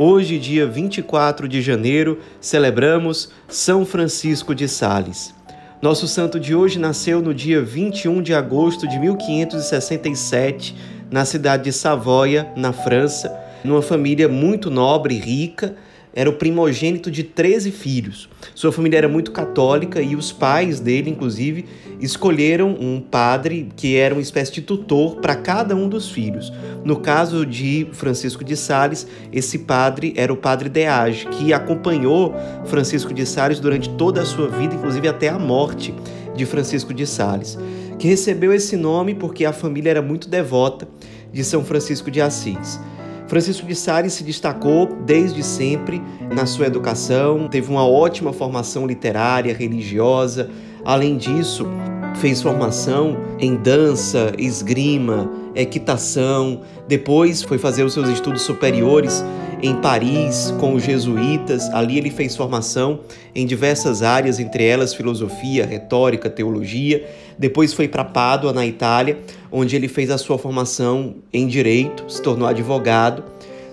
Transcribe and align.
Hoje, 0.00 0.38
dia 0.38 0.64
24 0.64 1.48
de 1.48 1.60
janeiro, 1.60 2.20
celebramos 2.40 3.32
São 3.48 3.84
Francisco 3.84 4.54
de 4.54 4.68
Sales. 4.68 5.34
Nosso 5.82 6.06
santo 6.06 6.38
de 6.38 6.54
hoje 6.54 6.78
nasceu 6.78 7.20
no 7.20 7.34
dia 7.34 7.60
21 7.60 8.22
de 8.22 8.32
agosto 8.32 8.86
de 8.86 8.96
1567, 8.96 10.76
na 11.10 11.24
cidade 11.24 11.64
de 11.64 11.72
Savoia, 11.72 12.48
na 12.54 12.72
França, 12.72 13.36
numa 13.64 13.82
família 13.82 14.28
muito 14.28 14.70
nobre 14.70 15.16
e 15.16 15.18
rica 15.18 15.74
era 16.18 16.28
o 16.28 16.32
primogênito 16.32 17.12
de 17.12 17.22
13 17.22 17.70
filhos. 17.70 18.28
Sua 18.52 18.72
família 18.72 18.98
era 18.98 19.08
muito 19.08 19.30
católica 19.30 20.02
e 20.02 20.16
os 20.16 20.32
pais 20.32 20.80
dele, 20.80 21.10
inclusive, 21.10 21.64
escolheram 22.00 22.76
um 22.80 23.00
padre 23.00 23.68
que 23.76 23.94
era 23.94 24.16
uma 24.16 24.20
espécie 24.20 24.50
de 24.50 24.62
tutor 24.62 25.20
para 25.20 25.36
cada 25.36 25.76
um 25.76 25.88
dos 25.88 26.10
filhos. 26.10 26.52
No 26.84 26.96
caso 26.96 27.46
de 27.46 27.86
Francisco 27.92 28.42
de 28.42 28.56
Sales, 28.56 29.06
esse 29.32 29.60
padre 29.60 30.12
era 30.16 30.32
o 30.32 30.36
padre 30.36 30.68
Deage, 30.68 31.28
que 31.28 31.52
acompanhou 31.52 32.34
Francisco 32.64 33.14
de 33.14 33.24
Sales 33.24 33.60
durante 33.60 33.88
toda 33.90 34.20
a 34.20 34.24
sua 34.24 34.48
vida, 34.48 34.74
inclusive 34.74 35.06
até 35.06 35.28
a 35.28 35.38
morte 35.38 35.94
de 36.34 36.44
Francisco 36.44 36.92
de 36.92 37.06
Sales, 37.06 37.56
que 37.96 38.08
recebeu 38.08 38.52
esse 38.52 38.76
nome 38.76 39.14
porque 39.14 39.44
a 39.44 39.52
família 39.52 39.90
era 39.90 40.02
muito 40.02 40.28
devota 40.28 40.88
de 41.32 41.44
São 41.44 41.64
Francisco 41.64 42.10
de 42.10 42.20
Assis. 42.20 42.80
Francisco 43.28 43.66
de 43.66 43.74
Sales 43.74 44.14
se 44.14 44.24
destacou 44.24 44.86
desde 45.04 45.42
sempre 45.42 46.02
na 46.34 46.46
sua 46.46 46.66
educação, 46.66 47.46
teve 47.46 47.70
uma 47.70 47.86
ótima 47.86 48.32
formação 48.32 48.86
literária, 48.86 49.54
religiosa. 49.54 50.48
Além 50.82 51.18
disso, 51.18 51.66
fez 52.14 52.40
formação 52.40 53.18
em 53.38 53.54
dança, 53.54 54.32
esgrima, 54.38 55.30
equitação. 55.54 56.62
Depois 56.88 57.42
foi 57.42 57.58
fazer 57.58 57.84
os 57.84 57.92
seus 57.92 58.08
estudos 58.08 58.40
superiores 58.40 59.22
em 59.62 59.74
Paris 59.76 60.54
com 60.58 60.74
os 60.74 60.82
jesuítas. 60.82 61.68
Ali 61.70 61.98
ele 61.98 62.10
fez 62.10 62.36
formação 62.36 63.00
em 63.34 63.46
diversas 63.46 64.02
áreas, 64.02 64.38
entre 64.38 64.64
elas 64.64 64.94
filosofia, 64.94 65.66
retórica, 65.66 66.30
teologia. 66.30 67.06
Depois 67.38 67.72
foi 67.72 67.88
para 67.88 68.04
Pádua, 68.04 68.52
na 68.52 68.66
Itália, 68.66 69.18
onde 69.50 69.76
ele 69.76 69.88
fez 69.88 70.10
a 70.10 70.18
sua 70.18 70.38
formação 70.38 71.16
em 71.32 71.46
direito, 71.46 72.04
se 72.08 72.22
tornou 72.22 72.46
advogado. 72.48 73.24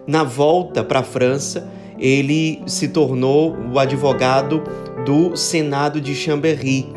Na 0.07 0.23
volta 0.23 0.83
para 0.83 0.99
a 0.99 1.03
França, 1.03 1.67
ele 1.99 2.61
se 2.67 2.89
tornou 2.89 3.55
o 3.71 3.79
advogado 3.79 4.63
do 5.05 5.35
Senado 5.35 6.01
de 6.01 6.13
Chambéry. 6.13 6.87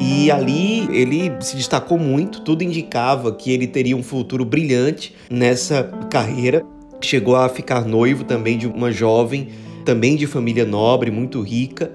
E 0.00 0.30
ali 0.30 0.88
ele 0.96 1.32
se 1.40 1.56
destacou 1.56 1.98
muito, 1.98 2.40
tudo 2.42 2.62
indicava 2.62 3.32
que 3.32 3.52
ele 3.52 3.66
teria 3.66 3.96
um 3.96 4.02
futuro 4.02 4.44
brilhante 4.44 5.14
nessa 5.28 5.82
carreira. 6.08 6.64
Chegou 7.00 7.36
a 7.36 7.48
ficar 7.48 7.84
noivo 7.84 8.24
também 8.24 8.58
de 8.58 8.66
uma 8.66 8.90
jovem, 8.90 9.48
também 9.84 10.16
de 10.16 10.26
família 10.26 10.64
nobre, 10.64 11.10
muito 11.10 11.40
rica, 11.40 11.92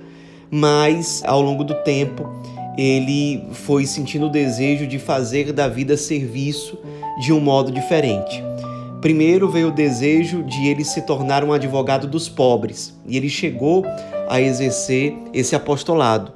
mas 0.50 1.22
ao 1.26 1.42
longo 1.42 1.64
do 1.64 1.76
tempo 1.84 2.30
ele 2.78 3.44
foi 3.52 3.86
sentindo 3.86 4.28
o 4.28 4.31
desejo 4.31 4.88
de 4.88 4.98
fazer 4.98 5.52
da 5.52 5.68
vida 5.68 5.96
serviço 5.96 6.78
de 7.22 7.31
um 7.31 7.40
modo 7.40 7.72
diferente. 7.72 8.44
Primeiro 9.02 9.50
veio 9.50 9.68
o 9.68 9.72
desejo 9.72 10.44
de 10.44 10.68
ele 10.68 10.84
se 10.84 11.02
tornar 11.02 11.44
um 11.44 11.52
advogado 11.52 12.08
dos 12.08 12.30
pobres, 12.30 12.97
e 13.06 13.18
ele 13.18 13.30
chegou 13.30 13.85
a 14.30 14.41
exercer 14.41 15.14
esse 15.34 15.56
apostolado 15.56 16.31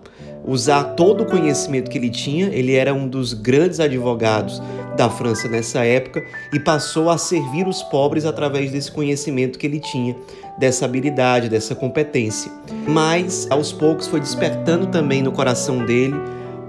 usar 0.47 0.95
todo 0.95 1.23
o 1.23 1.25
conhecimento 1.25 1.91
que 1.91 1.97
ele 1.97 2.09
tinha. 2.09 2.47
Ele 2.47 2.73
era 2.73 2.93
um 2.93 3.07
dos 3.07 3.33
grandes 3.33 3.81
advogados 3.81 4.61
da 4.97 5.09
França 5.09 5.47
nessa 5.47 5.85
época 5.85 6.25
e 6.51 6.59
passou 6.59 7.09
a 7.09 7.17
servir 7.17 7.67
os 7.67 7.83
pobres 7.83 8.25
através 8.25 8.71
desse 8.71 8.91
conhecimento 8.91 9.59
que 9.59 9.67
ele 9.67 9.79
tinha, 9.79 10.15
dessa 10.57 10.85
habilidade, 10.85 11.47
dessa 11.47 11.75
competência. 11.75 12.51
Mas 12.87 13.47
aos 13.49 13.71
poucos 13.71 14.07
foi 14.07 14.19
despertando 14.19 14.87
também 14.87 15.21
no 15.21 15.31
coração 15.31 15.85
dele 15.85 16.15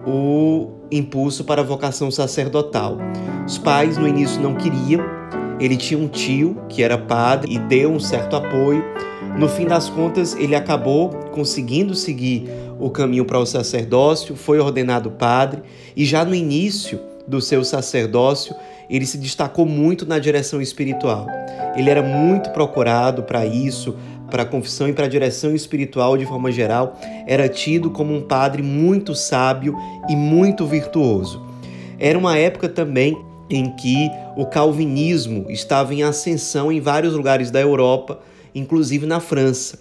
o 0.07 0.69
impulso 0.93 1.43
para 1.43 1.63
a 1.63 1.65
vocação 1.65 2.11
sacerdotal. 2.11 2.99
Os 3.47 3.57
pais 3.57 3.97
no 3.97 4.07
início 4.07 4.41
não 4.41 4.55
queriam, 4.55 5.03
ele 5.59 5.77
tinha 5.77 5.99
um 5.99 6.07
tio 6.07 6.57
que 6.69 6.83
era 6.83 6.99
padre 6.99 7.53
e 7.53 7.59
deu 7.59 7.91
um 7.91 7.99
certo 7.99 8.37
apoio. 8.37 8.85
No 9.39 9.49
fim 9.49 9.67
das 9.67 9.89
contas, 9.89 10.35
ele 10.37 10.55
acabou 10.55 11.11
conseguindo 11.33 11.95
seguir 11.95 12.49
o 12.79 12.91
caminho 12.91 13.25
para 13.25 13.39
o 13.39 13.47
sacerdócio, 13.47 14.37
foi 14.37 14.59
ordenado 14.61 15.11
padre 15.11 15.63
e 15.97 16.05
já 16.05 16.25
no 16.25 16.35
início 16.35 17.01
do 17.29 17.41
seu 17.41 17.63
sacerdócio, 17.63 18.55
ele 18.89 19.05
se 19.05 19.19
destacou 19.19 19.67
muito 19.67 20.07
na 20.07 20.19
direção 20.19 20.63
espiritual. 20.63 21.27
Ele 21.77 21.91
era 21.91 22.03
muito 22.03 22.51
procurado 22.51 23.23
para 23.23 23.45
isso, 23.45 23.95
para 24.31 24.43
a 24.43 24.47
confissão 24.47 24.89
e 24.89 24.93
para 24.93 25.05
a 25.05 25.09
direção 25.09 25.55
espiritual 25.55 26.17
de 26.17 26.27
forma 26.27 26.51
geral, 26.51 26.99
era 27.27 27.49
tido 27.49 27.91
como 27.91 28.15
um 28.15 28.23
padre 28.23 28.63
muito 28.63 29.15
sábio 29.15 29.77
e 30.09 30.17
muito 30.17 30.67
virtuoso. 30.67 31.43
Era 31.99 32.19
uma 32.19 32.37
época 32.37 32.69
também 32.69 33.17
em 33.51 33.71
que 33.77 34.11
o 34.37 34.47
calvinismo 34.47 35.47
estava 35.49 35.95
em 35.95 36.03
ascensão 36.03 36.71
em 36.71 36.81
vários 36.81 37.15
lugares 37.15 37.51
da 37.51 37.61
Europa, 37.61 38.21
inclusive 38.55 39.07
na 39.07 39.21
França. 39.21 39.79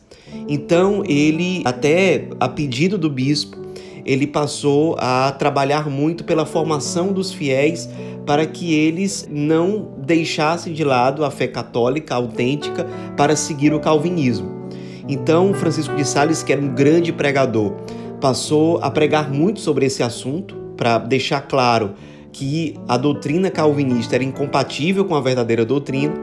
Então 0.47 1.03
ele, 1.05 1.61
até 1.65 2.27
a 2.39 2.47
pedido 2.47 2.97
do 2.97 3.09
bispo, 3.09 3.57
ele 4.07 4.25
passou 4.25 4.95
a 4.97 5.33
trabalhar 5.33 5.89
muito 5.89 6.23
pela 6.23 6.45
formação 6.45 7.11
dos 7.11 7.33
fiéis 7.33 7.89
para 8.25 8.45
que 8.45 8.73
eles 8.73 9.27
não 9.29 9.89
deixassem 9.97 10.71
de 10.71 10.83
lado 10.83 11.25
a 11.25 11.29
fé 11.29 11.45
católica 11.45 12.15
autêntica 12.15 12.87
para 13.17 13.35
seguir 13.35 13.73
o 13.73 13.79
calvinismo. 13.81 14.69
Então, 15.09 15.53
Francisco 15.53 15.93
de 15.95 16.05
Sales, 16.05 16.41
que 16.41 16.53
era 16.53 16.61
um 16.61 16.73
grande 16.73 17.11
pregador, 17.11 17.73
passou 18.21 18.79
a 18.81 18.89
pregar 18.89 19.31
muito 19.31 19.59
sobre 19.59 19.85
esse 19.85 20.01
assunto 20.01 20.55
para 20.77 20.97
deixar 20.97 21.41
claro 21.41 21.93
que 22.31 22.75
a 22.87 22.97
doutrina 22.97 23.49
calvinista 23.49 24.15
era 24.15 24.23
incompatível 24.23 25.03
com 25.05 25.15
a 25.15 25.21
verdadeira 25.21 25.65
doutrina. 25.65 26.13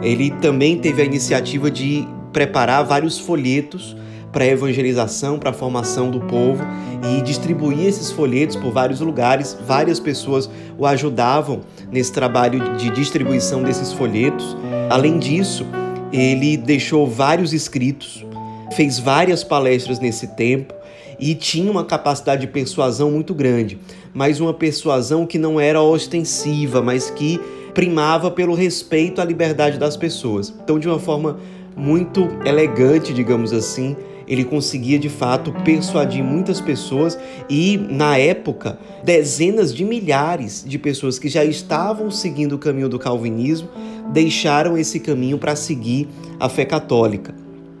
Ele 0.00 0.30
também 0.30 0.78
teve 0.78 1.02
a 1.02 1.04
iniciativa 1.04 1.70
de 1.70 2.06
preparar 2.32 2.84
vários 2.84 3.18
folhetos 3.18 3.96
para 4.32 4.46
evangelização, 4.46 5.38
para 5.38 5.50
a 5.50 5.52
formação 5.52 6.10
do 6.10 6.20
povo 6.20 6.64
e 7.12 7.22
distribuir 7.22 7.86
esses 7.86 8.10
folhetos 8.10 8.56
por 8.56 8.72
vários 8.72 9.00
lugares. 9.00 9.56
Várias 9.66 9.98
pessoas 9.98 10.48
o 10.76 10.86
ajudavam 10.86 11.60
nesse 11.90 12.12
trabalho 12.12 12.76
de 12.76 12.90
distribuição 12.90 13.62
desses 13.62 13.92
folhetos. 13.92 14.56
Além 14.90 15.18
disso, 15.18 15.66
ele 16.12 16.56
deixou 16.56 17.06
vários 17.06 17.52
escritos, 17.52 18.24
fez 18.74 18.98
várias 18.98 19.42
palestras 19.44 19.98
nesse 19.98 20.28
tempo 20.28 20.74
e 21.18 21.34
tinha 21.34 21.70
uma 21.70 21.84
capacidade 21.84 22.42
de 22.42 22.46
persuasão 22.46 23.10
muito 23.10 23.34
grande, 23.34 23.78
mas 24.14 24.40
uma 24.40 24.54
persuasão 24.54 25.26
que 25.26 25.38
não 25.38 25.58
era 25.58 25.82
ostensiva, 25.82 26.80
mas 26.80 27.10
que 27.10 27.40
primava 27.74 28.30
pelo 28.30 28.54
respeito 28.54 29.20
à 29.20 29.24
liberdade 29.24 29.78
das 29.78 29.96
pessoas. 29.96 30.54
Então, 30.62 30.78
de 30.78 30.88
uma 30.88 30.98
forma 30.98 31.38
muito 31.76 32.28
elegante, 32.44 33.14
digamos 33.14 33.52
assim. 33.52 33.96
Ele 34.28 34.44
conseguia 34.44 34.98
de 34.98 35.08
fato 35.08 35.52
persuadir 35.64 36.22
muitas 36.22 36.60
pessoas 36.60 37.18
e, 37.48 37.78
na 37.78 38.18
época, 38.18 38.78
dezenas 39.02 39.74
de 39.74 39.84
milhares 39.84 40.64
de 40.66 40.78
pessoas 40.78 41.18
que 41.18 41.28
já 41.28 41.44
estavam 41.44 42.10
seguindo 42.10 42.52
o 42.52 42.58
caminho 42.58 42.88
do 42.88 42.98
calvinismo 42.98 43.68
deixaram 44.12 44.76
esse 44.76 45.00
caminho 45.00 45.38
para 45.38 45.56
seguir 45.56 46.08
a 46.38 46.48
fé 46.48 46.64
católica. 46.64 47.34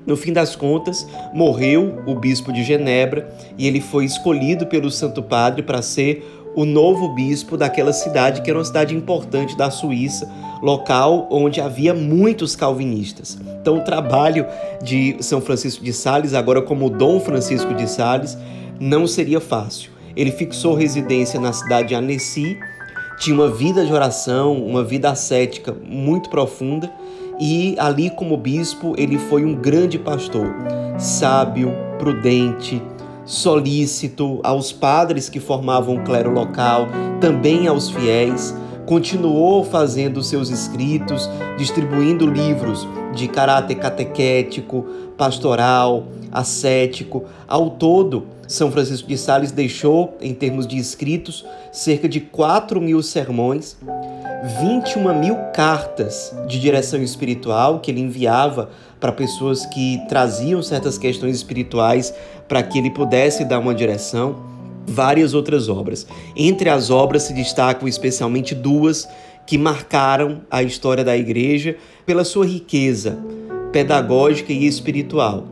No 0.08 0.16
fim 0.16 0.32
das 0.32 0.56
contas, 0.56 1.06
morreu 1.34 2.02
o 2.06 2.14
bispo 2.14 2.50
de 2.50 2.64
Genebra 2.64 3.28
e 3.58 3.66
ele 3.66 3.78
foi 3.78 4.06
escolhido 4.06 4.66
pelo 4.66 4.90
Santo 4.90 5.22
Padre 5.22 5.62
para 5.62 5.82
ser 5.82 6.37
o 6.58 6.64
novo 6.64 7.10
bispo 7.10 7.56
daquela 7.56 7.92
cidade, 7.92 8.42
que 8.42 8.50
era 8.50 8.58
uma 8.58 8.64
cidade 8.64 8.92
importante 8.92 9.56
da 9.56 9.70
Suíça, 9.70 10.28
local 10.60 11.28
onde 11.30 11.60
havia 11.60 11.94
muitos 11.94 12.56
calvinistas. 12.56 13.38
Então, 13.60 13.78
o 13.78 13.84
trabalho 13.84 14.44
de 14.82 15.16
São 15.20 15.40
Francisco 15.40 15.84
de 15.84 15.92
Sales, 15.92 16.34
agora 16.34 16.60
como 16.60 16.90
Dom 16.90 17.20
Francisco 17.20 17.72
de 17.74 17.88
Sales, 17.88 18.36
não 18.80 19.06
seria 19.06 19.40
fácil. 19.40 19.92
Ele 20.16 20.32
fixou 20.32 20.74
residência 20.74 21.38
na 21.38 21.52
cidade 21.52 21.90
de 21.90 21.94
Annecy, 21.94 22.58
tinha 23.20 23.36
uma 23.36 23.48
vida 23.48 23.86
de 23.86 23.92
oração, 23.92 24.60
uma 24.60 24.82
vida 24.82 25.10
ascética 25.10 25.72
muito 25.88 26.28
profunda, 26.28 26.90
e 27.38 27.76
ali, 27.78 28.10
como 28.10 28.36
bispo, 28.36 28.96
ele 28.98 29.16
foi 29.16 29.44
um 29.44 29.54
grande 29.54 29.96
pastor, 29.96 30.52
sábio, 30.98 31.72
prudente, 32.00 32.82
solícito 33.28 34.40
aos 34.42 34.72
padres 34.72 35.28
que 35.28 35.38
formavam 35.38 35.96
o 35.96 36.02
clero 36.02 36.32
local, 36.32 36.88
também 37.20 37.68
aos 37.68 37.90
fiéis. 37.90 38.56
Continuou 38.86 39.62
fazendo 39.62 40.22
seus 40.22 40.48
escritos, 40.48 41.28
distribuindo 41.58 42.26
livros 42.26 42.88
de 43.14 43.28
caráter 43.28 43.74
catequético, 43.74 44.86
pastoral, 45.18 46.06
ascético. 46.32 47.24
Ao 47.46 47.68
todo, 47.68 48.26
São 48.46 48.72
Francisco 48.72 49.06
de 49.06 49.18
Sales 49.18 49.52
deixou, 49.52 50.16
em 50.22 50.32
termos 50.32 50.66
de 50.66 50.78
escritos, 50.78 51.44
cerca 51.70 52.08
de 52.08 52.20
4 52.20 52.80
mil 52.80 53.02
sermões, 53.02 53.76
21 54.44 55.18
mil 55.18 55.36
cartas 55.52 56.32
de 56.46 56.60
direção 56.60 57.02
espiritual 57.02 57.80
que 57.80 57.90
ele 57.90 58.00
enviava 58.00 58.70
para 59.00 59.10
pessoas 59.10 59.66
que 59.66 60.00
traziam 60.08 60.62
certas 60.62 60.96
questões 60.96 61.36
espirituais 61.36 62.14
para 62.46 62.62
que 62.62 62.78
ele 62.78 62.90
pudesse 62.90 63.44
dar 63.44 63.58
uma 63.58 63.74
direção, 63.74 64.36
várias 64.86 65.34
outras 65.34 65.68
obras. 65.68 66.06
Entre 66.36 66.70
as 66.70 66.88
obras 66.88 67.24
se 67.24 67.32
destacam 67.32 67.88
especialmente 67.88 68.54
duas 68.54 69.08
que 69.44 69.58
marcaram 69.58 70.42
a 70.50 70.62
história 70.62 71.02
da 71.02 71.16
igreja 71.16 71.76
pela 72.06 72.24
sua 72.24 72.46
riqueza 72.46 73.18
pedagógica 73.72 74.52
e 74.52 74.66
espiritual. 74.66 75.44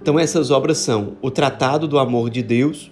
Então 0.00 0.18
essas 0.18 0.50
obras 0.50 0.78
são 0.78 1.12
o 1.20 1.30
Tratado 1.30 1.86
do 1.86 1.98
Amor 1.98 2.30
de 2.30 2.42
Deus, 2.42 2.90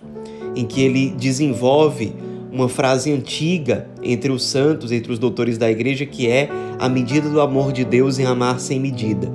em 0.54 0.66
que 0.66 0.82
ele 0.82 1.10
desenvolve 1.10 2.12
uma 2.50 2.68
frase 2.68 3.12
antiga 3.12 3.86
entre 4.02 4.30
os 4.30 4.44
santos, 4.44 4.92
entre 4.92 5.12
os 5.12 5.18
doutores 5.18 5.58
da 5.58 5.70
igreja, 5.70 6.06
que 6.06 6.28
é 6.28 6.48
a 6.78 6.88
medida 6.88 7.28
do 7.28 7.40
amor 7.40 7.72
de 7.72 7.84
Deus 7.84 8.18
em 8.18 8.24
amar 8.24 8.60
sem 8.60 8.80
medida. 8.80 9.30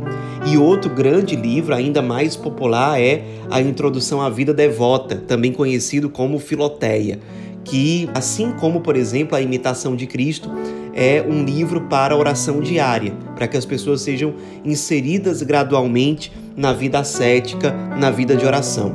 E 0.45 0.57
outro 0.57 0.89
grande 0.89 1.35
livro, 1.35 1.73
ainda 1.73 2.01
mais 2.01 2.35
popular, 2.35 2.99
é 2.99 3.23
a 3.49 3.61
Introdução 3.61 4.21
à 4.21 4.29
Vida 4.29 4.53
Devota, 4.53 5.15
também 5.15 5.53
conhecido 5.53 6.09
como 6.09 6.37
Filoteia, 6.37 7.19
que, 7.63 8.09
assim 8.13 8.51
como, 8.51 8.81
por 8.81 8.97
exemplo, 8.97 9.37
a 9.37 9.41
Imitação 9.41 9.95
de 9.95 10.05
Cristo, 10.05 10.51
é 10.93 11.21
um 11.27 11.45
livro 11.45 11.81
para 11.81 12.15
oração 12.15 12.59
diária, 12.59 13.13
para 13.35 13.47
que 13.47 13.55
as 13.55 13.65
pessoas 13.65 14.01
sejam 14.01 14.33
inseridas 14.65 15.41
gradualmente 15.41 16.31
na 16.55 16.73
vida 16.73 16.99
ascética, 16.99 17.71
na 17.97 18.11
vida 18.11 18.35
de 18.35 18.45
oração. 18.45 18.93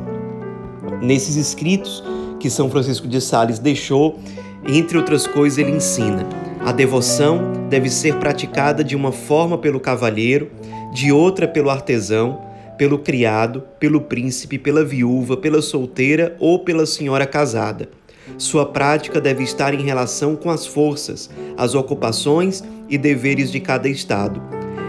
Nesses 1.00 1.36
escritos, 1.36 2.04
que 2.38 2.48
São 2.50 2.70
Francisco 2.70 3.06
de 3.06 3.20
Sales 3.20 3.58
deixou, 3.58 4.18
entre 4.66 4.98
outras 4.98 5.26
coisas, 5.26 5.58
ele 5.58 5.70
ensina: 5.70 6.26
a 6.60 6.72
devoção 6.72 7.52
deve 7.68 7.88
ser 7.88 8.16
praticada 8.16 8.82
de 8.82 8.96
uma 8.96 9.12
forma 9.12 9.56
pelo 9.58 9.80
cavalheiro, 9.80 10.50
de 10.92 11.12
outra 11.12 11.46
pelo 11.46 11.70
artesão, 11.70 12.40
pelo 12.76 12.98
criado, 12.98 13.62
pelo 13.78 14.00
príncipe, 14.00 14.58
pela 14.58 14.84
viúva, 14.84 15.36
pela 15.36 15.60
solteira 15.60 16.36
ou 16.38 16.60
pela 16.60 16.86
senhora 16.86 17.26
casada. 17.26 17.88
Sua 18.36 18.66
prática 18.66 19.20
deve 19.20 19.42
estar 19.42 19.72
em 19.72 19.82
relação 19.82 20.36
com 20.36 20.50
as 20.50 20.66
forças, 20.66 21.30
as 21.56 21.74
ocupações 21.74 22.62
e 22.88 22.98
deveres 22.98 23.50
de 23.50 23.58
cada 23.58 23.88
estado. 23.88 24.40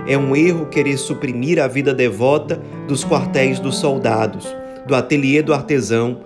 É 0.08 0.18
um 0.18 0.36
erro 0.36 0.66
querer 0.66 0.98
suprimir 0.98 1.62
a 1.62 1.68
vida 1.68 1.94
devota 1.94 2.62
dos 2.88 3.06
quartéis 3.06 3.60
dos 3.60 3.78
soldados, 3.78 4.48
do 4.88 4.96
ateliê 4.96 5.42
do 5.42 5.54
artesão, 5.54 6.20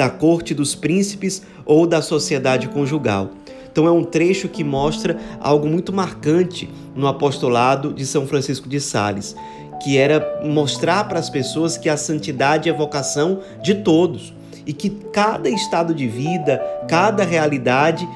da 0.00 0.08
corte 0.08 0.54
dos 0.54 0.74
príncipes 0.74 1.42
ou 1.66 1.86
da 1.86 2.00
sociedade 2.00 2.68
conjugal. 2.68 3.32
Então 3.70 3.86
é 3.86 3.90
um 3.90 4.02
trecho 4.02 4.48
que 4.48 4.64
mostra 4.64 5.18
algo 5.38 5.66
muito 5.66 5.92
marcante 5.92 6.70
no 6.96 7.06
apostolado 7.06 7.92
de 7.92 8.06
São 8.06 8.26
Francisco 8.26 8.66
de 8.66 8.80
Sales, 8.80 9.36
que 9.82 9.98
era 9.98 10.40
mostrar 10.42 11.06
para 11.06 11.18
as 11.18 11.28
pessoas 11.28 11.76
que 11.76 11.86
a 11.86 11.98
santidade 11.98 12.66
é 12.66 12.72
vocação 12.72 13.40
de 13.62 13.74
todos 13.74 14.32
e 14.64 14.72
que 14.72 14.88
cada 14.88 15.50
estado 15.50 15.94
de 15.94 16.08
vida, 16.08 16.56
cada 16.88 17.22
realidade 17.22 18.08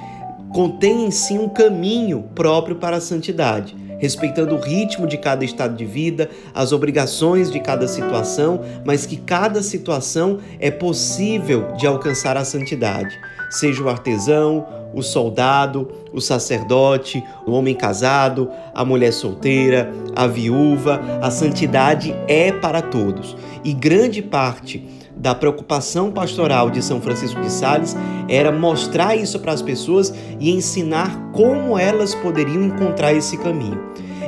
contém 0.54 1.04
em 1.04 1.10
si 1.10 1.34
um 1.34 1.50
caminho 1.50 2.24
próprio 2.34 2.76
para 2.76 2.96
a 2.96 3.00
santidade 3.00 3.76
respeitando 4.04 4.54
o 4.54 4.60
ritmo 4.60 5.06
de 5.06 5.16
cada 5.16 5.46
estado 5.46 5.74
de 5.74 5.86
vida, 5.86 6.28
as 6.54 6.72
obrigações 6.72 7.50
de 7.50 7.58
cada 7.58 7.88
situação, 7.88 8.60
mas 8.84 9.06
que 9.06 9.16
cada 9.16 9.62
situação 9.62 10.40
é 10.60 10.70
possível 10.70 11.72
de 11.72 11.86
alcançar 11.86 12.36
a 12.36 12.44
santidade. 12.44 13.18
Seja 13.48 13.82
o 13.82 13.88
artesão, 13.88 14.66
o 14.92 15.02
soldado, 15.02 15.90
o 16.12 16.20
sacerdote, 16.20 17.24
o 17.46 17.52
homem 17.52 17.74
casado, 17.74 18.50
a 18.74 18.84
mulher 18.84 19.10
solteira, 19.10 19.90
a 20.14 20.26
viúva, 20.26 21.00
a 21.22 21.30
santidade 21.30 22.14
é 22.28 22.52
para 22.52 22.82
todos. 22.82 23.34
E 23.64 23.72
grande 23.72 24.20
parte 24.20 24.86
da 25.16 25.34
preocupação 25.34 26.10
pastoral 26.10 26.70
de 26.70 26.82
São 26.82 27.00
Francisco 27.00 27.40
de 27.40 27.50
Sales 27.50 27.96
era 28.28 28.50
mostrar 28.50 29.16
isso 29.16 29.38
para 29.38 29.52
as 29.52 29.62
pessoas 29.62 30.12
e 30.40 30.50
ensinar 30.50 31.30
como 31.32 31.78
elas 31.78 32.14
poderiam 32.14 32.64
encontrar 32.64 33.12
esse 33.12 33.36
caminho. 33.38 33.80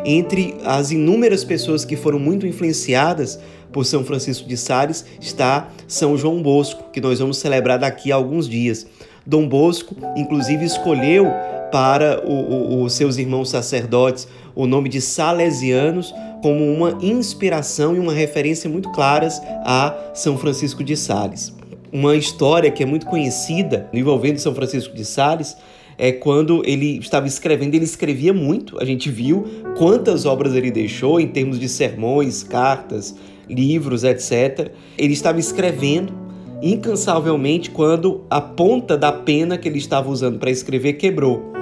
Entre 0.04 0.56
as 0.64 0.90
inúmeras 0.92 1.42
pessoas 1.44 1.84
que 1.84 1.96
foram 1.96 2.18
muito 2.18 2.46
influenciadas 2.46 3.40
por 3.72 3.84
São 3.84 4.04
Francisco 4.04 4.48
de 4.48 4.56
Sales 4.56 5.04
está 5.20 5.68
São 5.88 6.16
João 6.16 6.42
Bosco, 6.42 6.90
que 6.92 7.00
nós 7.00 7.18
vamos 7.18 7.38
celebrar 7.38 7.78
daqui 7.78 8.12
a 8.12 8.14
alguns 8.14 8.48
dias. 8.48 8.86
Dom 9.26 9.48
Bosco, 9.48 9.96
inclusive, 10.16 10.64
escolheu 10.64 11.26
para 11.72 12.22
os 12.24 12.92
seus 12.92 13.16
irmãos 13.16 13.50
sacerdotes 13.50 14.28
o 14.54 14.66
nome 14.66 14.88
de 14.88 15.00
Salesianos 15.00 16.14
como 16.46 16.64
uma 16.72 16.96
inspiração 17.02 17.96
e 17.96 17.98
uma 17.98 18.12
referência 18.12 18.70
muito 18.70 18.92
claras 18.92 19.42
a 19.64 20.12
São 20.14 20.38
Francisco 20.38 20.84
de 20.84 20.96
Sales. 20.96 21.52
Uma 21.92 22.14
história 22.14 22.70
que 22.70 22.84
é 22.84 22.86
muito 22.86 23.04
conhecida 23.04 23.90
envolvendo 23.92 24.38
São 24.38 24.54
Francisco 24.54 24.94
de 24.94 25.04
Sales 25.04 25.56
é 25.98 26.12
quando 26.12 26.62
ele 26.64 26.98
estava 26.98 27.26
escrevendo, 27.26 27.74
ele 27.74 27.84
escrevia 27.84 28.32
muito, 28.32 28.80
a 28.80 28.84
gente 28.84 29.10
viu 29.10 29.44
quantas 29.76 30.24
obras 30.24 30.54
ele 30.54 30.70
deixou 30.70 31.18
em 31.18 31.26
termos 31.26 31.58
de 31.58 31.68
sermões, 31.68 32.44
cartas, 32.44 33.16
livros, 33.50 34.04
etc. 34.04 34.70
Ele 34.96 35.14
estava 35.14 35.40
escrevendo 35.40 36.14
incansavelmente 36.62 37.72
quando 37.72 38.24
a 38.30 38.40
ponta 38.40 38.96
da 38.96 39.10
pena 39.10 39.58
que 39.58 39.66
ele 39.66 39.78
estava 39.78 40.08
usando 40.08 40.38
para 40.38 40.52
escrever 40.52 40.92
quebrou. 40.92 41.52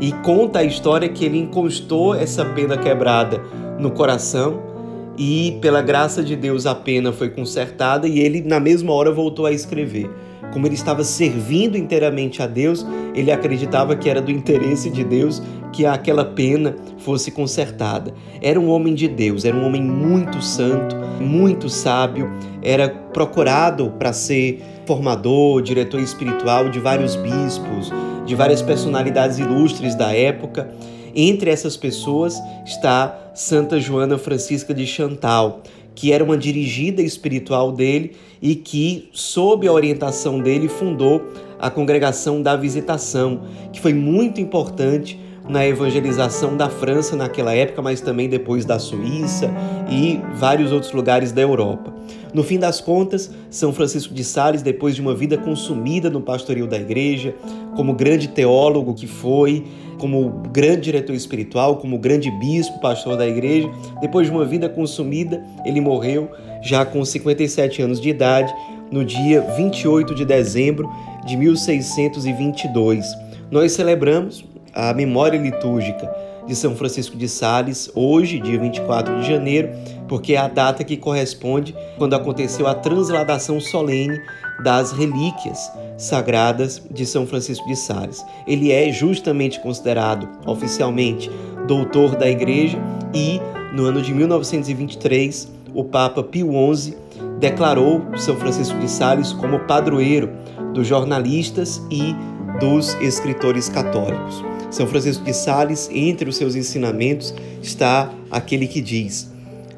E 0.00 0.10
conta 0.24 0.58
a 0.58 0.64
história 0.64 1.08
que 1.08 1.24
ele 1.24 1.38
encostou 1.38 2.12
essa 2.12 2.44
pena 2.44 2.76
quebrada 2.76 3.40
no 3.82 3.90
coração 3.90 4.62
e 5.18 5.58
pela 5.60 5.82
graça 5.82 6.22
de 6.22 6.34
Deus 6.34 6.64
a 6.64 6.74
pena 6.74 7.12
foi 7.12 7.28
consertada 7.28 8.08
e 8.08 8.20
ele 8.20 8.40
na 8.40 8.58
mesma 8.58 8.92
hora 8.92 9.12
voltou 9.12 9.44
a 9.44 9.52
escrever. 9.52 10.10
Como 10.52 10.66
ele 10.66 10.74
estava 10.74 11.02
servindo 11.02 11.78
inteiramente 11.78 12.42
a 12.42 12.46
Deus, 12.46 12.86
ele 13.14 13.32
acreditava 13.32 13.96
que 13.96 14.08
era 14.08 14.20
do 14.20 14.30
interesse 14.30 14.90
de 14.90 15.02
Deus 15.02 15.42
que 15.72 15.86
aquela 15.86 16.24
pena 16.24 16.76
fosse 16.98 17.30
consertada. 17.30 18.12
Era 18.40 18.60
um 18.60 18.68
homem 18.68 18.94
de 18.94 19.08
Deus, 19.08 19.44
era 19.44 19.56
um 19.56 19.64
homem 19.64 19.82
muito 19.82 20.42
santo, 20.42 20.94
muito 21.18 21.70
sábio, 21.70 22.30
era 22.62 22.88
procurado 22.88 23.94
para 23.98 24.12
ser 24.12 24.62
formador, 24.86 25.62
diretor 25.62 26.00
espiritual 26.00 26.68
de 26.68 26.78
vários 26.78 27.16
bispos, 27.16 27.90
de 28.26 28.34
várias 28.34 28.60
personalidades 28.60 29.38
ilustres 29.38 29.94
da 29.94 30.14
época. 30.14 30.70
Entre 31.14 31.50
essas 31.50 31.76
pessoas 31.76 32.40
está 32.64 33.30
Santa 33.34 33.78
Joana 33.78 34.18
Francisca 34.18 34.72
de 34.72 34.86
Chantal, 34.86 35.62
que 35.94 36.12
era 36.12 36.24
uma 36.24 36.36
dirigida 36.36 37.02
espiritual 37.02 37.72
dele 37.72 38.12
e 38.40 38.54
que, 38.54 39.08
sob 39.12 39.66
a 39.66 39.72
orientação 39.72 40.40
dele, 40.40 40.68
fundou 40.68 41.22
a 41.58 41.70
Congregação 41.70 42.42
da 42.42 42.56
Visitação, 42.56 43.42
que 43.72 43.80
foi 43.80 43.94
muito 43.94 44.40
importante 44.40 45.18
na 45.48 45.66
evangelização 45.66 46.56
da 46.56 46.68
França 46.68 47.16
naquela 47.16 47.54
época, 47.54 47.82
mas 47.82 48.00
também 48.00 48.28
depois 48.28 48.64
da 48.64 48.78
Suíça 48.78 49.50
e 49.90 50.20
vários 50.34 50.72
outros 50.72 50.92
lugares 50.92 51.32
da 51.32 51.42
Europa. 51.42 51.92
No 52.32 52.42
fim 52.42 52.58
das 52.58 52.80
contas, 52.80 53.30
São 53.50 53.72
Francisco 53.72 54.14
de 54.14 54.24
Sales, 54.24 54.62
depois 54.62 54.94
de 54.94 55.02
uma 55.02 55.14
vida 55.14 55.36
consumida 55.36 56.08
no 56.08 56.20
pastoril 56.20 56.66
da 56.66 56.78
igreja, 56.78 57.34
como 57.76 57.94
grande 57.94 58.28
teólogo 58.28 58.94
que 58.94 59.06
foi, 59.06 59.64
como 59.98 60.42
grande 60.52 60.82
diretor 60.82 61.14
espiritual, 61.14 61.76
como 61.76 61.98
grande 61.98 62.30
bispo, 62.30 62.80
pastor 62.80 63.16
da 63.16 63.26
igreja, 63.26 63.70
depois 64.00 64.26
de 64.26 64.32
uma 64.32 64.44
vida 64.44 64.68
consumida, 64.68 65.42
ele 65.64 65.80
morreu 65.80 66.28
já 66.62 66.84
com 66.84 67.04
57 67.04 67.82
anos 67.82 68.00
de 68.00 68.08
idade, 68.08 68.52
no 68.90 69.04
dia 69.04 69.40
28 69.56 70.14
de 70.14 70.24
dezembro 70.24 70.88
de 71.24 71.36
1622. 71.36 73.06
Nós 73.50 73.72
celebramos 73.72 74.44
a 74.74 74.92
memória 74.92 75.38
litúrgica 75.38 76.10
de 76.46 76.54
São 76.56 76.74
Francisco 76.74 77.16
de 77.16 77.28
Sales, 77.28 77.90
hoje, 77.94 78.40
dia 78.40 78.58
24 78.58 79.20
de 79.20 79.28
janeiro, 79.28 79.70
porque 80.08 80.34
é 80.34 80.38
a 80.38 80.48
data 80.48 80.84
que 80.84 80.96
corresponde 80.96 81.74
quando 81.96 82.14
aconteceu 82.14 82.66
a 82.66 82.74
transladação 82.74 83.60
solene 83.60 84.20
das 84.62 84.92
relíquias 84.92 85.70
sagradas 85.96 86.82
de 86.90 87.06
São 87.06 87.26
Francisco 87.26 87.66
de 87.66 87.76
Sales. 87.76 88.24
Ele 88.46 88.72
é 88.72 88.90
justamente 88.92 89.60
considerado 89.60 90.28
oficialmente 90.46 91.30
doutor 91.66 92.16
da 92.16 92.28
Igreja 92.28 92.78
e, 93.14 93.40
no 93.72 93.84
ano 93.84 94.02
de 94.02 94.12
1923, 94.12 95.50
o 95.74 95.84
Papa 95.84 96.22
Pio 96.22 96.50
XI 96.74 96.96
declarou 97.38 98.02
São 98.16 98.36
Francisco 98.36 98.78
de 98.78 98.88
Sales 98.88 99.32
como 99.32 99.60
padroeiro 99.60 100.30
dos 100.74 100.86
jornalistas 100.86 101.82
e 101.90 102.14
dos 102.60 102.94
escritores 103.00 103.68
católicos. 103.68 104.51
São 104.72 104.86
Francisco 104.86 105.22
de 105.22 105.34
Sales, 105.34 105.90
entre 105.92 106.30
os 106.30 106.36
seus 106.36 106.56
ensinamentos, 106.56 107.34
está 107.62 108.10
aquele 108.30 108.66
que 108.66 108.80
diz: 108.80 109.30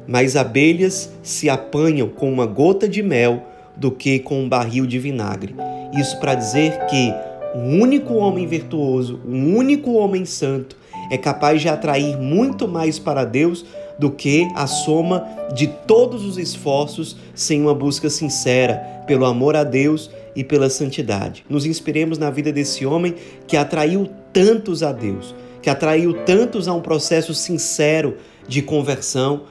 Mais 0.07 0.37
abelhas 0.37 1.11
se 1.21 1.49
apanham 1.49 2.07
com 2.07 2.31
uma 2.31 2.45
gota 2.45 2.87
de 2.87 3.03
mel 3.03 3.43
do 3.75 3.91
que 3.91 4.19
com 4.19 4.41
um 4.41 4.47
barril 4.47 4.85
de 4.87 4.97
vinagre. 4.97 5.53
Isso 5.99 6.17
para 6.21 6.33
dizer 6.33 6.85
que 6.85 7.13
um 7.53 7.81
único 7.81 8.13
homem 8.13 8.47
virtuoso, 8.47 9.19
um 9.27 9.57
único 9.57 9.91
homem 9.95 10.23
santo, 10.23 10.77
é 11.11 11.17
capaz 11.17 11.61
de 11.61 11.67
atrair 11.67 12.17
muito 12.17 12.65
mais 12.65 12.97
para 12.97 13.25
Deus 13.25 13.65
do 13.99 14.09
que 14.09 14.47
a 14.55 14.65
soma 14.65 15.27
de 15.53 15.67
todos 15.67 16.23
os 16.23 16.37
esforços 16.37 17.17
sem 17.33 17.61
uma 17.61 17.75
busca 17.75 18.09
sincera 18.09 18.75
pelo 19.05 19.25
amor 19.25 19.57
a 19.57 19.65
Deus 19.65 20.09
e 20.33 20.43
pela 20.43 20.69
santidade. 20.69 21.45
Nos 21.49 21.65
inspiremos 21.65 22.17
na 22.17 22.29
vida 22.29 22.51
desse 22.51 22.85
homem 22.85 23.13
que 23.45 23.57
atraiu 23.57 24.09
tantos 24.35 24.83
a 24.83 24.91
Deus, 24.91 25.33
que 25.61 25.69
atraiu 25.69 26.25
tantos 26.25 26.67
a 26.67 26.73
um 26.73 26.81
processo 26.81 27.33
sincero 27.33 28.17
de 28.45 28.61
conversão, 28.61 29.43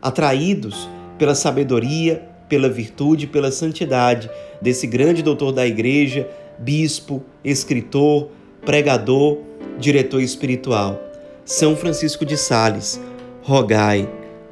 atraídos 0.00 0.88
pela 1.18 1.34
sabedoria, 1.34 2.22
pela 2.48 2.68
virtude, 2.68 3.26
pela 3.26 3.50
santidade 3.50 4.30
desse 4.62 4.86
grande 4.86 5.24
doutor 5.24 5.50
da 5.50 5.66
igreja, 5.66 6.28
bispo, 6.56 7.20
escritor, 7.44 8.28
pregador, 8.64 9.38
diretor 9.76 10.22
espiritual. 10.22 11.02
São 11.44 11.74
Francisco 11.74 12.24
de 12.24 12.36
Sales, 12.36 13.00
rogai 13.42 14.08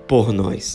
por 0.08 0.32
nós. 0.32 0.74